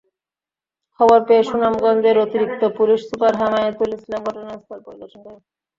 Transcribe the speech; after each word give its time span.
খবর 0.99 1.19
পেয়ে 1.27 1.43
সুনামগঞ্জের 1.43 2.17
অতিরিক্ত 2.17 2.61
পুলিশ 2.77 2.99
সুপার 3.09 3.33
হেমায়েতুল 3.39 3.89
ইসলাম 3.97 4.21
ঘটনাস্থল 4.27 4.79
পরিদর্শন 4.85 5.19
করেন। 5.25 5.41